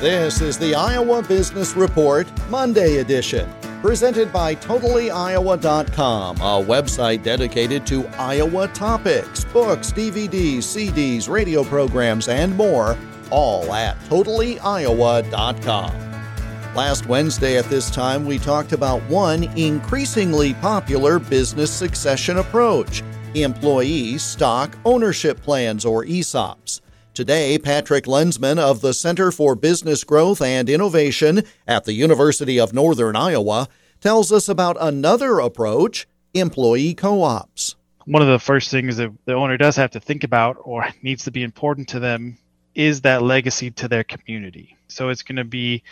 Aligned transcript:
This 0.00 0.40
is 0.40 0.58
the 0.58 0.74
Iowa 0.74 1.22
Business 1.22 1.76
Report 1.76 2.26
Monday 2.50 2.98
edition, 2.98 3.48
presented 3.80 4.32
by 4.32 4.56
TotallyIowa.com, 4.56 6.36
a 6.36 6.62
website 6.62 7.22
dedicated 7.22 7.86
to 7.86 8.06
Iowa 8.18 8.68
topics, 8.68 9.44
books, 9.44 9.92
DVDs, 9.92 10.58
CDs, 10.58 11.28
radio 11.28 11.62
programs, 11.64 12.28
and 12.28 12.54
more, 12.56 12.98
all 13.30 13.72
at 13.72 13.98
TotallyIowa.com. 14.10 15.92
Last 16.74 17.06
Wednesday 17.06 17.56
at 17.56 17.66
this 17.66 17.88
time, 17.88 18.26
we 18.26 18.38
talked 18.38 18.72
about 18.72 19.00
one 19.04 19.44
increasingly 19.56 20.54
popular 20.54 21.20
business 21.20 21.70
succession 21.70 22.38
approach 22.38 23.02
employee 23.34 24.18
stock 24.18 24.76
ownership 24.84 25.40
plans, 25.40 25.84
or 25.84 26.04
ESOPs. 26.04 26.80
Today, 27.14 27.58
Patrick 27.58 28.06
Lensman 28.06 28.58
of 28.58 28.80
the 28.80 28.92
Center 28.92 29.30
for 29.30 29.54
Business 29.54 30.02
Growth 30.02 30.42
and 30.42 30.68
Innovation 30.68 31.44
at 31.64 31.84
the 31.84 31.92
University 31.92 32.58
of 32.58 32.72
Northern 32.72 33.14
Iowa 33.14 33.68
tells 34.00 34.32
us 34.32 34.48
about 34.48 34.76
another 34.80 35.38
approach 35.38 36.08
employee 36.34 36.92
co 36.92 37.22
ops. 37.22 37.76
One 38.06 38.20
of 38.20 38.26
the 38.26 38.40
first 38.40 38.68
things 38.72 38.96
that 38.96 39.12
the 39.26 39.34
owner 39.34 39.56
does 39.56 39.76
have 39.76 39.92
to 39.92 40.00
think 40.00 40.24
about 40.24 40.56
or 40.60 40.88
needs 41.02 41.22
to 41.22 41.30
be 41.30 41.44
important 41.44 41.86
to 41.90 42.00
them 42.00 42.36
is 42.74 43.02
that 43.02 43.22
legacy 43.22 43.70
to 43.70 43.86
their 43.86 44.02
community. 44.02 44.76
So 44.88 45.10
it's 45.10 45.22
going 45.22 45.36
to 45.36 45.44
be 45.44 45.84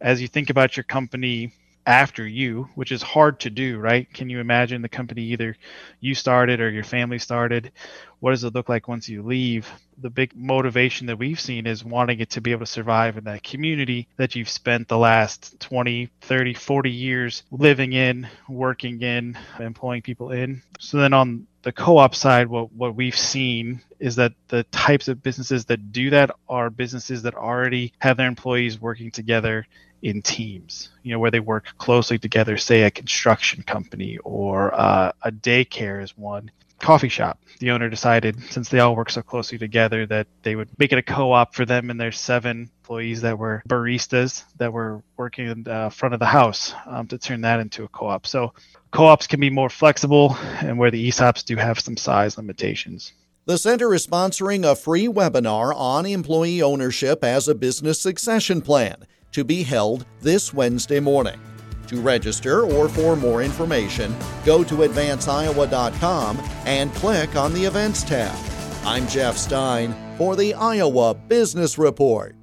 as 0.00 0.22
you 0.22 0.28
think 0.28 0.48
about 0.48 0.76
your 0.76 0.84
company 0.84 1.52
after 1.88 2.28
you, 2.28 2.68
which 2.74 2.92
is 2.92 3.00
hard 3.00 3.40
to 3.40 3.48
do, 3.48 3.78
right? 3.78 4.12
Can 4.12 4.28
you 4.28 4.40
imagine 4.40 4.82
the 4.82 4.90
company 4.90 5.22
either 5.22 5.56
you 6.00 6.14
started 6.14 6.60
or 6.60 6.68
your 6.68 6.84
family 6.84 7.18
started? 7.18 7.72
What 8.20 8.32
does 8.32 8.44
it 8.44 8.54
look 8.54 8.68
like 8.68 8.88
once 8.88 9.08
you 9.08 9.22
leave? 9.22 9.66
The 9.96 10.10
big 10.10 10.36
motivation 10.36 11.06
that 11.06 11.18
we've 11.18 11.40
seen 11.40 11.66
is 11.66 11.82
wanting 11.82 12.20
it 12.20 12.28
to 12.30 12.42
be 12.42 12.52
able 12.52 12.66
to 12.66 12.70
survive 12.70 13.16
in 13.16 13.24
that 13.24 13.42
community 13.42 14.06
that 14.18 14.36
you've 14.36 14.50
spent 14.50 14.86
the 14.86 14.98
last 14.98 15.58
20, 15.60 16.10
30, 16.20 16.52
40 16.52 16.90
years 16.90 17.42
living 17.50 17.94
in, 17.94 18.28
working 18.50 19.00
in, 19.00 19.38
employing 19.58 20.02
people 20.02 20.30
in. 20.30 20.60
So 20.78 20.98
then 20.98 21.14
on 21.14 21.46
the 21.62 21.72
co-op 21.72 22.14
side, 22.14 22.48
what, 22.48 22.72
what 22.72 22.94
we've 22.94 23.16
seen 23.18 23.80
is 23.98 24.16
that 24.16 24.32
the 24.48 24.62
types 24.64 25.08
of 25.08 25.22
businesses 25.22 25.64
that 25.66 25.92
do 25.92 26.10
that 26.10 26.30
are 26.48 26.70
businesses 26.70 27.22
that 27.22 27.34
already 27.34 27.92
have 27.98 28.16
their 28.16 28.28
employees 28.28 28.80
working 28.80 29.10
together 29.10 29.66
in 30.02 30.22
teams, 30.22 30.90
you 31.02 31.12
know, 31.12 31.18
where 31.18 31.30
they 31.30 31.40
work 31.40 31.66
closely 31.78 32.18
together, 32.18 32.56
say 32.56 32.82
a 32.82 32.90
construction 32.90 33.62
company 33.62 34.18
or 34.18 34.72
uh, 34.78 35.12
a 35.22 35.32
daycare 35.32 36.02
is 36.02 36.16
one. 36.16 36.50
Coffee 36.80 37.08
shop. 37.08 37.40
The 37.58 37.72
owner 37.72 37.88
decided, 37.88 38.40
since 38.50 38.68
they 38.68 38.78
all 38.78 38.94
work 38.94 39.10
so 39.10 39.20
closely 39.20 39.58
together, 39.58 40.06
that 40.06 40.28
they 40.42 40.54
would 40.54 40.68
make 40.78 40.92
it 40.92 40.98
a 40.98 41.02
co 41.02 41.32
op 41.32 41.54
for 41.54 41.64
them 41.64 41.90
and 41.90 42.00
their 42.00 42.12
seven 42.12 42.70
employees 42.82 43.22
that 43.22 43.38
were 43.38 43.62
baristas 43.68 44.44
that 44.58 44.72
were 44.72 45.02
working 45.16 45.48
in 45.48 45.64
the 45.64 45.90
front 45.92 46.14
of 46.14 46.20
the 46.20 46.26
house 46.26 46.72
um, 46.86 47.08
to 47.08 47.18
turn 47.18 47.40
that 47.40 47.60
into 47.60 47.84
a 47.84 47.88
co 47.88 48.06
op. 48.06 48.26
So 48.26 48.54
co 48.92 49.06
ops 49.06 49.26
can 49.26 49.40
be 49.40 49.50
more 49.50 49.68
flexible 49.68 50.36
and 50.60 50.78
where 50.78 50.90
the 50.90 51.08
ESOPs 51.08 51.44
do 51.44 51.56
have 51.56 51.80
some 51.80 51.96
size 51.96 52.36
limitations. 52.36 53.12
The 53.46 53.58
center 53.58 53.94
is 53.94 54.06
sponsoring 54.06 54.70
a 54.70 54.76
free 54.76 55.08
webinar 55.08 55.74
on 55.74 56.06
employee 56.06 56.62
ownership 56.62 57.24
as 57.24 57.48
a 57.48 57.54
business 57.54 58.00
succession 58.00 58.60
plan 58.60 59.06
to 59.32 59.42
be 59.42 59.62
held 59.62 60.06
this 60.20 60.52
Wednesday 60.52 61.00
morning. 61.00 61.40
To 61.88 62.00
register 62.02 62.64
or 62.64 62.88
for 62.88 63.16
more 63.16 63.42
information, 63.42 64.14
go 64.44 64.62
to 64.62 64.74
advanceiowa.com 64.76 66.38
and 66.66 66.94
click 66.94 67.34
on 67.34 67.54
the 67.54 67.64
Events 67.64 68.02
tab. 68.02 68.36
I'm 68.84 69.08
Jeff 69.08 69.36
Stein 69.38 69.94
for 70.18 70.36
the 70.36 70.52
Iowa 70.52 71.14
Business 71.14 71.78
Report. 71.78 72.36